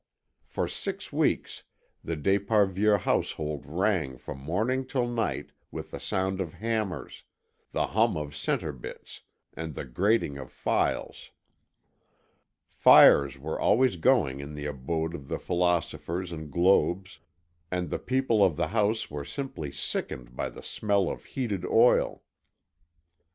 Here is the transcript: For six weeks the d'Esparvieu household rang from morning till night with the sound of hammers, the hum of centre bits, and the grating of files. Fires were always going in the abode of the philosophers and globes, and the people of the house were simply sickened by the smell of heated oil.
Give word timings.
For 0.47 0.67
six 0.67 1.13
weeks 1.13 1.61
the 2.03 2.15
d'Esparvieu 2.15 2.97
household 2.97 3.67
rang 3.67 4.17
from 4.17 4.39
morning 4.39 4.83
till 4.87 5.07
night 5.07 5.51
with 5.69 5.91
the 5.91 5.99
sound 5.99 6.41
of 6.41 6.55
hammers, 6.55 7.23
the 7.71 7.85
hum 7.85 8.17
of 8.17 8.35
centre 8.35 8.71
bits, 8.71 9.21
and 9.53 9.75
the 9.75 9.85
grating 9.85 10.39
of 10.39 10.51
files. 10.51 11.29
Fires 12.65 13.37
were 13.37 13.59
always 13.59 13.95
going 13.97 14.39
in 14.39 14.55
the 14.55 14.65
abode 14.65 15.13
of 15.13 15.27
the 15.27 15.37
philosophers 15.37 16.31
and 16.31 16.51
globes, 16.51 17.19
and 17.69 17.91
the 17.91 17.99
people 17.99 18.43
of 18.43 18.55
the 18.57 18.69
house 18.69 19.11
were 19.11 19.23
simply 19.23 19.71
sickened 19.71 20.35
by 20.35 20.49
the 20.49 20.63
smell 20.63 21.11
of 21.11 21.25
heated 21.25 21.63
oil. 21.63 22.23